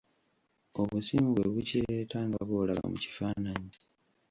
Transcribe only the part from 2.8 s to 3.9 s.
mu kifaananyi.